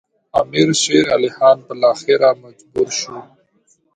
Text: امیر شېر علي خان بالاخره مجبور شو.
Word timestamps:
امیر 0.41 0.69
شېر 0.81 1.05
علي 1.15 1.29
خان 1.35 1.57
بالاخره 1.67 2.29
مجبور 2.43 2.87
شو. 2.99 3.17